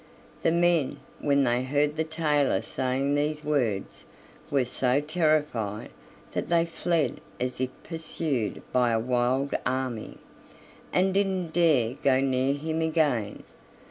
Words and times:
The 0.41 0.49
men, 0.51 0.97
when 1.19 1.43
they 1.43 1.61
heard 1.61 1.95
the 1.95 2.03
tailor 2.03 2.63
saying 2.63 3.13
these 3.13 3.43
words, 3.43 4.03
were 4.49 4.65
so 4.65 4.99
terrified 4.99 5.91
that 6.31 6.49
they 6.49 6.65
fled 6.65 7.21
as 7.39 7.61
if 7.61 7.69
pursued 7.83 8.63
by 8.73 8.93
a 8.93 8.99
wild 8.99 9.53
army, 9.63 10.17
and 10.91 11.13
didn't 11.13 11.49
dare 11.53 11.93
go 12.03 12.19
near 12.19 12.55
him 12.55 12.81
again. 12.81 13.43